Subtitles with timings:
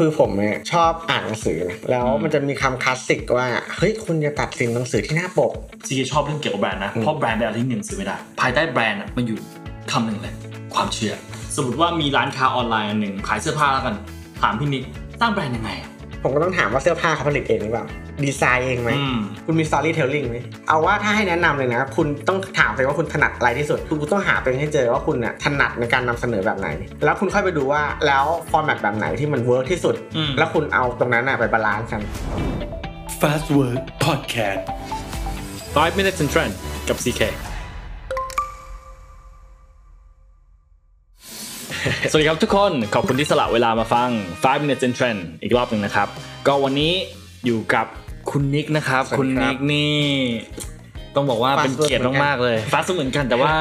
[0.00, 3.46] คือผมเนี่ยชอบอ่านหนังสือนะแล้วมันจะมีคำคลาสสิกว่า
[3.76, 5.52] เฮ้ย คุณอย่าตัดสินหนังสือที่หน้าปก
[5.86, 9.38] CK ชอบเรื่องเกี่ยวกับแบรนด์นะอืมเพราะแบรนด์เป็นอะไรที่หนึ่งซื้อไม่ได้ ภายใต้แบรนด์อะมันอยู่
[9.92, 10.34] คำหนึ่งเลย
[10.74, 11.14] ความเชื่อ
[11.56, 13.94] สมมติว่ามีร้านค้าออนไลน์อันหนึ่งขายเสื้อผ้าแล้วกัน
[14.40, 14.84] ถามพี่นิก
[15.20, 15.90] สร้างแบรนด์ยังไงอะ
[16.24, 17.86] ผมก็ต้องถามว่าเสื้อผ้าเขาผลิตเองหรือเปล่า
[18.24, 20.36] ดีไซน์เองไหมอืมคุณมี storytelling ไหม
[20.68, 26.68] เอาว่าถ้าให้แนะนำเลยนะ คุณต้องถามตัวเองว่าคุณถนัดอะไรที่สุด คุณต้องหาตัวเองให้เจอว่าคุณน่ะถนัดในการนำเสนอแบบไหน
[27.04, 32.02] แล้วคุณค่อยไปดูว่าแล้ว format แบบไหนที่มัน work ที่สุดอืมแล้วคุณเอาตรงนั้นน่ะไป balance กัน
[33.20, 34.62] Fastwork Podcast
[35.76, 36.54] 5 minutes in trend
[36.88, 37.22] กับ CK
[42.10, 44.08] สวัสดีครับทุกคนขอบคุณที่สละเวลามาฟัง
[44.38, 46.08] 5 minutes in trend อีกรอบหนึ่งนะครับ
[46.46, 46.92] ก็วันนี้
[47.46, 47.86] อยู่กับ
[48.30, 49.94] คุณนิกนะครับสวัสดีครับคุณนิกนี่
[51.16, 53.52] ต้องบอกว่า Fast เป็นเกียรติ Work เหมือนกันมากๆเลยฟาสเหมือนกันแต่ว่า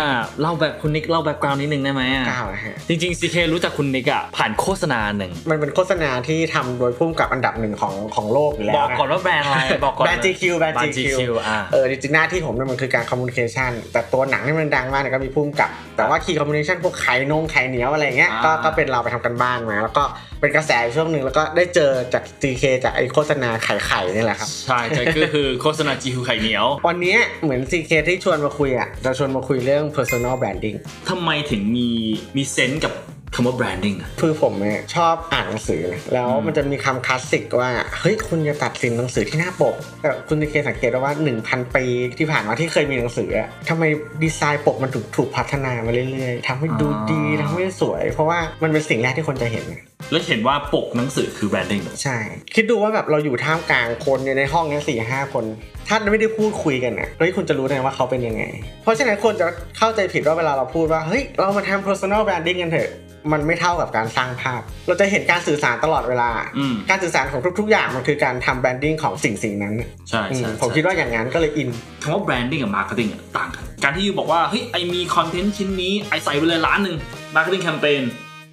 [0.42, 20.04] เล่าแบบคุณนิกเล่า background นิดนึงได้ไหมอะก้าวนะฮะจริงๆ CK รู้จักคุณนิกอะผ่านโฆษณาหนึ่งมันเป็นโฆษณาที่ทำโดยผู้กำกับอันดับหนึ่งของของโลกอยู่แล้วบอกก่อนว่าแบรนด์อะไรบอกก่อนแบรนด์ GQ แบรนด์ GQ อะเออจริงๆหน้าที่ผมเนี่ยมันคือการ communication แต่ตัวหนังที่มันดังมากเนี่ยก็มีพุ่มกับ แต่ว่า key communication พวกไข่นงไข่เหนียวอะไรเงี้ยก็อ่าก็เป็นเราไปทำกันบ้านมาแล้วก็
[20.42, 30.77] เป็นกระแสอยู่ช่วงหนึ่งแล้วก็ได้เจอจาก GK จากไอโฆษณาไข่ไข่นี่แหละครับใช่ใช่ก็คือโฆษณา GQ ไข่เหนียววันนี้เหมือน CK ที่ชวนมาคุยอะจะชวนมาคุยเรื่อง personal branding
[31.09, 31.88] ทำไมถึงมี
[32.36, 32.94] มีเซนส์กับ
[33.36, 41.86] คำว่า branding อะคือผมเนี่ยชอบอ่านหนังสือนะแล้วมันจะมีคำคลาสสิกว่า เฮ้ย คุณอย่าตัดสินหนังสือที่หน้าปก แต่คุณจะเคสังเกตได้ว่า 1,000 ปี
[42.17, 43.83] ที่ผ่านมาที่เคยมีหนังสืออะทำไม
[44.23, 49.81] ดีไซน์ปกมันถูกถูกพัฒนามาเรื่อยๆทำให้ดูดีทำให้สวย เพราะว่ามันเป็นสิ่งแรกที่คนจะเห็นนะ
[50.12, 52.18] แล้วเห็นว่าปกหนังสือคือ branding ใช่
[52.56, 55.45] คิดดูว่าแบบเราอยู่ท่ามกลางคนเนี่ยในห้องเนี้สี่ห้าคน
[55.88, 58.44] ถ้าไม่ได้พูดคุยกันนะเฮ้ยคุณจะรู้ได้ไงว่าเขาเป็นยังไง
[58.84, 62.92] เพราะฉะนั้นคนจะเข้าใจผิดว่าเวลาเราพูดว่าเฮ้ยเรามาทำ personal branding กันเถอะ
[63.34, 69.76] มันไม่เท่ากับการสร้างภาพ เราจะเห็นการสื่อสารตลอดเวลาอืมการสื่อสารของทุก ๆ อย่างมันคือการทำ branding ของสิ่งสิ่งนั้น
[70.10, 71.70] ใช่อืมใช่ผมคิดว่าอย่างนั้นก็เลยอิน
[72.02, 76.95] คำว่า branding กับ marketing อะต่างกัน การที่ยูบอกว่า เฮ้ย ไอมีคอนเทนต์ชิ้นนี้ ไอใส่ไปเลยล้านหนึ่ง
[77.36, 78.04] marketing campaign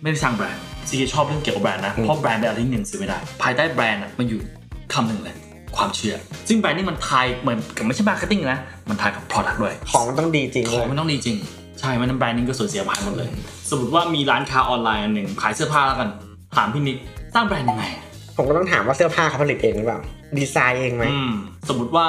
[0.03, 4.41] ไม่ได้สร้างแบรนด์ CK ชอบเรื่องเกี่ยวกับแบรนด์นะอืมเพราะแบรนด์เป็นอะไรที่หนึ่งซื้อไม่ได้ ภายใต้แบรนด์อะมันอยู่
[4.95, 5.37] คำหนึ่งเลย
[5.77, 6.17] ความเชื่อ
[6.49, 8.59] ซึ่งแบรนด์นี่มัน tie เหมือนกับไม่ใช่ marketing นะ
[8.89, 11.37] มัน tie กับ product ด้วย ของมันต้องดีจริงเลย ของมันต้องดีจริง
[11.81, 13.29] ใช่ ไม่งั้น branding ก็ส่วนเสียหายหมดเลย
[13.71, 16.09] สมมติว่ามีร้านค้าออนไลน์อันหนึ่งขายเสื้อผ้าแล้วกัน
[16.57, 16.97] ถามพี่นิก
[17.35, 18.05] สร้างแบรนด์ยังไงอะ
[18.37, 20.01] ผมก็ต้องถามว่าเสื้อผ้าเขาผลิตเองหรือเปล่า
[20.39, 21.33] ดีไซน์เองไหมอืม
[21.69, 22.07] สมมติว่า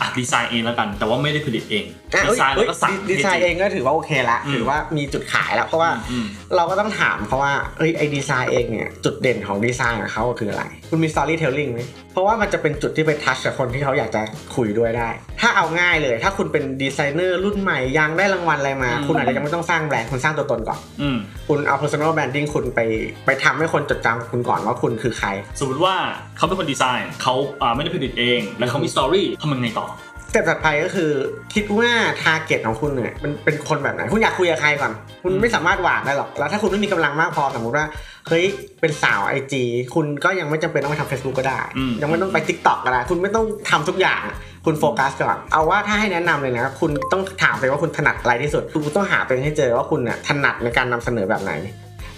[0.00, 6.26] อะดีไซน์เองแล้วกัน แต่ว่าไม่ได้ผลิตเองอะดีไซน์เอ้แล้วก็สั่งดีไซน์เองก็ถือว่าโอเคละอืมถือว่ามีจุดขายแล้วเพราะว่าอืม
[6.56, 11.80] เราก็ต้องถามเขาว่าเอ้ยไอดีไซน์เองเนี่ยจุดเด่นของดีไซน์ของเขาคืออะไร คุณมี storytelling ไหม
[12.12, 14.22] เพราะว่ามันจะเป็นจุดที่ไป touch กับคนที่เขาอยากจะ
[14.56, 15.08] คุยด้วยได้
[15.40, 21.18] ถ้าเอาง่ายเลย ถ้าคุณเป็นดีไซเนอร์รุ่นใหม่ยังได้รางวัลอะไรมาอืมคุณอาจจะยังไม่ต้องสร้างแบรนด์คุณสร้างตัวตนก่อนอืม
[21.48, 22.80] คุณเอา personal branding คุณไป
[23.26, 25.28] ไปทำให้คนจดจำคุณก่อนว่าคุณคือใคร
[25.60, 25.94] สมมติว่า
[26.36, 29.86] เขาเป็นคนดีไซน์เขาอ่าไม่ได้ผลิตเอง แล้วเขามี story ทำยังไงต่อ
[30.28, 31.10] step ถัดไปก็คือ
[31.54, 31.90] คิดว่า
[32.22, 37.86] target ของคุณเนี่ยมันเป็นคนแบบไหน คุณอยากคุยกับใครก่อน คุณไม่สามารถหว่านได้หรอก แล้วถ้าคุณไม่มีกำลังมากพอสมมติว่า
[38.28, 38.44] เฮ้ย
[38.80, 44.36] เป็นสาวไอจีคุณก็ยังไม่จำเป็นต้องไปทำ Facebook ก็ได้อืมยังไม่ต้องไป Tik t o k ก็ได้ คุณไม่ต้องทำทุกอย่างอะ
[44.66, 51.52] คุณโฟกัสก่อน เอาว่าถ้าให้แนะนำเลยนะคุณต้องถามตัวเองว่าคุณถนัดอะไรที่สุด คุณต้องหาตัวเองให้เจอว่าคุณน่ะถนัดในการนำเสนอแบบไหน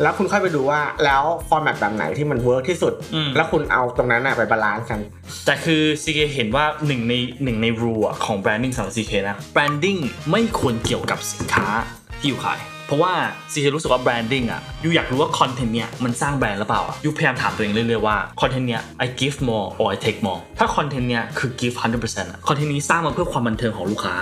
[0.03, 5.01] แล้วคุณค่อยไปดูว่าแล้ว format แบบไหนที่มัน work ที่สุดอืมแล้วคุณเอาตรงนั้นน่ะไป balance กัน
[5.47, 7.95] แต่คือ CK เห็นว่าหนึ่งในหนึ่งในรู
[8.25, 10.01] ของ branding สำหรับ CK นะ branding
[10.31, 11.67] ไม่ควรเกี่ยวกับสินค้า
[12.21, 13.13] ที่อยู่ขายเพราะว่า
[13.53, 24.15] CK รู้สึกว่า branding อะยูอยากรู้ว่าคอนเทนต์เนี้ยมันสร้างแบรนด์หรือเปล่าอะยูพยายามถามตัวเองเรื่อยๆว่าคอนเทนต์เนี้ย I give more or I take more ถ้าคอนเทนต์เนี้ยคือ give 100%อะคอนเทนต์นี้สร้างมาเพื่อความบันเทิงของลูกค้า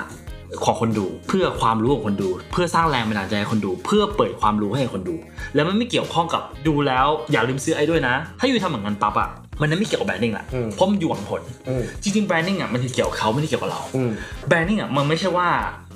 [0.65, 5.17] ของคนดู เพื่อความรู้ของคนดู เพื่อสร้างแรงบันดาลใจให้คนดู เพื่อเปิดความรู้ให้คนดู
[5.55, 9.29] แล้วมันไม่เกี่ยวข้องกับดูแล้วอย่าลืมซื้อไอ้ด้วยนะ ถ้าอยู่ทำเหมือนกันปั๊บอะ
[9.61, 14.11] อันนั้นไม่เกี่ยวกับ branding ละอืมเพราะมันอยู่หวังผลอืมจริงๆ branding อะมันคือเกี่ยวกับเขาไม่ได้เกี่ยวกับเราอืม
[14.49, 15.49] branding อะมันไม่ใช่ว่า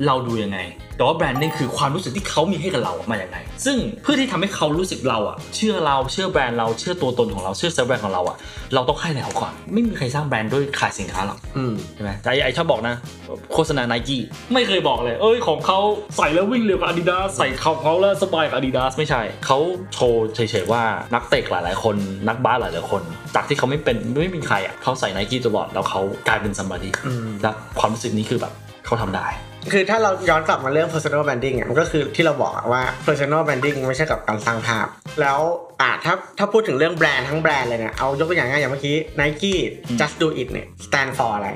[0.07, 0.59] เราดูยังไง
[0.97, 8.37] แต่ว่า branding คือความรู้สึกที่เขามีให้กับเราอะมาอย่างไง ซึ่งเพื่อที่ทำให้เขารู้สึกเราอะ เชื่อเรา เชื่อแบรนด์เรา เชื่อตัวตนของเรา เชื่อ self brand ของเราอะ
[8.75, 12.95] เราต้องให้แล้วก่อน ไม่มีใครสร้างแบรนด์ด้วยขายสินค้าหรอกอืมใช่ไหมแต่ไอไอชอบบอกนะ
[13.53, 14.23] โฆษณาไนกี้
[14.55, 15.79] ไม่เคยบอกเลย เอ้ยของเขา
[16.17, 19.59] ใส่แล้ววิ่งเร็วกับอาดิดาสใส่ของเขาแล้วสบายกับอาดิดาสไม่ใช่เขา
[19.93, 20.83] โชว์เฉยๆว่า
[21.15, 21.97] นักเตะหลายๆคน
[22.29, 23.03] นักบาสหลายๆคน
[23.35, 28.53] จากที่เขาไม่เป็นไม่มีใครอะเขาใส่ไนกี้ตลอดแล้วเขากลายเป็นซัมบารีอืมและความรู้สึกนี้คือแบบ
[28.87, 29.27] เขาทำได้
[29.73, 34.87] คือถ้าเราย้อนกลับมาเรื่อง personal branding อะมันก็คือที่เราบอกอะว่า personal branding ไม่ใช่กับการสร้างภาพ
[35.21, 35.39] แล้ว
[35.81, 39.55] อะถ้าถ้าพูดถึงเรื่องแบรนด์ทั้งแบรนด์เลยเนี่ยเอายกตัวอย่างง่ายอย่างเมื่อกี้ Nike
[40.01, 41.49] just do it เนี่ย stand for อะไร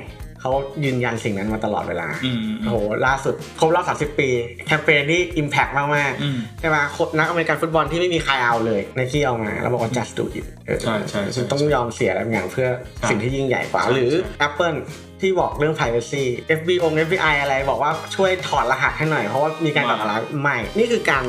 [0.47, 2.77] เขาเขายืนยันสิ่งนั้นมาตลอดเวลาอืมโอ้โห
[3.07, 4.29] ล่าสุดครบรอบ 30 ปี
[4.67, 14.77] แคมเปญที่ Impact มากอืมๆใช่ไหมคนนักอเมริกันฟุตบอลที่ไม่มีใครเอาเลยในที่เอามาแล้วบอกว่า just do it เออใช่ใช่ใช่คุณต้องยอมเสียอะไรบางอย่างเพื่อใช่สิ่งที่ยิ่งใหญ่กว่าใช่หรือใช่ Apple
[15.21, 16.25] ที่บอกเรื่อง privacy
[16.59, 21.25] FBI อง FBI อะไรบอกว่าช่วยถอดรหัสให้หน่อย เพราะว่ามีการถอดรหัสไม่ นี่คือการ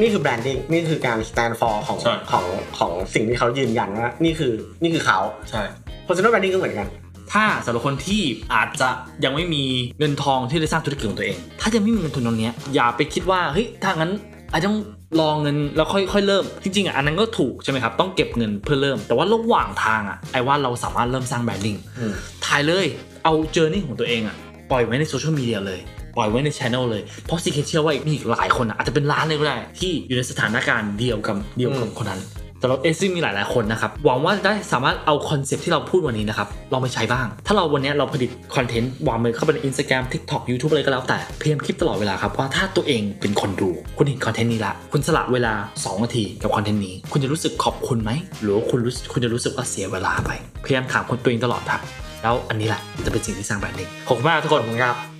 [0.00, 2.46] นี่คือ branding นี่คือการ stand for ของใช่ของ
[2.78, 5.18] ของสิ่งที่เขายืนยันว่า นี่คือนี่คือเขา
[5.50, 5.62] ใช่
[6.06, 6.88] personal branding ก็เหมือนกัน
[7.32, 8.22] ถ้าสำหรับคนที่
[8.54, 8.88] อาจจะ
[9.24, 9.64] ยังไม่มี
[9.98, 14.12] เงินทองที่จะสร้างธุรกิจของตัวเอง ถ้ายังไม่มีเงินทุนตรงเนี้ยอย่าไปคิดว่าเฮ้ยถ้างั้น
[14.52, 14.80] อาจจะต้อง
[15.20, 22.12] รอเงินแล้วค่อยค่อยเริ่ม จริงๆอะอันนั้นก็ถูกใช่ไหมครับ ต้องเก็บเงินเพื่อเริ่ม แต่ว่าระหว่างทางอะไอ้ว่าเราสามารถเริ่มสร้าง branding อืม
[22.44, 22.86] ถ่ายเลย
[23.24, 24.36] เอา journey ของตัวเองอะ
[24.70, 25.80] ปล่อยไว้ในโซเชียลมีเดียเลย
[26.16, 32.20] ปล่อยไว้ในช anel เลย เพราะ CK เชื่อว่ามีอีกหลายคนอะอาจจะเป็นล้านเลยก็ได้ ที่อยู่ในสถานการณ์เดียวกับเดียวกับคนนั้น
[32.62, 48.10] แต่เราเอซี่มีหลายๆคนนะครับ หวังว่าได้สามารถเอาคอนเซปต์ที่เราพูดวันนี้นะครับลองไปใช้บ้าง ถ้าเราวันนี้เราผลิตคอนเทนต์วางมือเข้าไปใน Instagram TikTok YouTube อะไรก็แล้วแต่พยายามคิดตลอดเวลาครับว่าถ้าตัวเองเป็นคนดู คุณเห็นคอนเทนต์นี้ละคุณสละเวลา 2 นาทีกับคอนเทนต์นี้ คุณจะรู้สึกขอบคุณไหม
[48.42, 50.30] หรือว่าคุณรู้คุณจะรู้สึกว่าเสียเวลาไป
[50.64, 51.80] พยายามถามคนตัวเองตลอดครับ
[52.22, 55.11] แล้วอันนี้แหละจะเป็นสิ่งที่สร้าง branding ขอบคุณมากทุกคนครับ